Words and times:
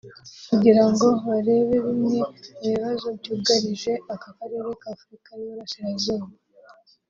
kugirango 0.49 1.05
barebe 1.27 1.75
bimwe 1.85 2.19
mu 2.49 2.59
bibazo 2.71 3.07
byugarije 3.19 3.93
aka 4.13 4.29
karere 4.37 4.67
ka 4.81 4.87
Afurika 4.95 5.29
y’Iburasirazuba 5.39 6.27